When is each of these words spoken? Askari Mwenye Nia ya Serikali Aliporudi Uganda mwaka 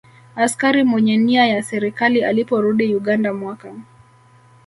Askari 0.35 0.83
Mwenye 0.83 1.17
Nia 1.17 1.47
ya 1.47 1.63
Serikali 1.63 2.23
Aliporudi 2.23 2.95
Uganda 2.95 3.33
mwaka 3.33 3.73